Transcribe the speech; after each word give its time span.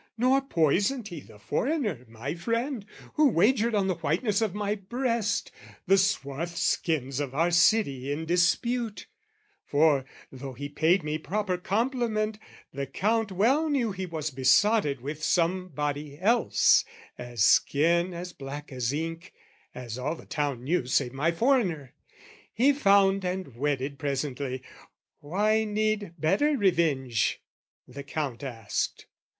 "Nor 0.17 0.41
poisoned 0.41 1.09
he 1.09 1.19
the 1.19 1.37
foreigner, 1.37 2.05
my 2.07 2.33
friend, 2.33 2.87
"Who 3.17 3.27
wagered 3.29 3.75
on 3.75 3.85
the 3.85 3.93
whiteness 3.93 4.41
of 4.41 4.55
my 4.55 4.73
breast, 4.73 5.51
"The 5.85 5.95
swarth 5.99 6.57
skins 6.57 7.19
of 7.19 7.35
our 7.35 7.51
city 7.51 8.11
in 8.11 8.25
dispute: 8.25 9.05
"For, 9.63 10.05
though 10.31 10.53
he 10.53 10.69
paid 10.69 11.03
me 11.03 11.19
proper 11.19 11.55
compliment, 11.55 12.39
"The 12.73 12.87
Count 12.87 13.31
well 13.31 13.69
knew 13.69 13.91
he 13.91 14.07
was 14.07 14.31
besotted 14.31 15.01
with 15.01 15.23
"Somebody 15.23 16.17
else, 16.19 16.83
a 17.19 17.37
skin 17.37 18.11
as 18.11 18.33
black 18.33 18.71
as 18.71 18.91
ink, 18.91 19.31
"(As 19.75 19.99
all 19.99 20.15
the 20.15 20.25
town 20.25 20.63
knew 20.63 20.87
save 20.87 21.13
my 21.13 21.31
foreigner) 21.31 21.93
"He 22.51 22.73
found 22.73 23.23
and 23.23 23.55
wedded 23.55 23.99
presently, 23.99 24.63
'Why 25.19 25.63
need 25.63 26.13
"'Better 26.17 26.57
revenge?' 26.57 27.39
the 27.87 28.01
Count 28.01 28.41
asked. 28.41 29.05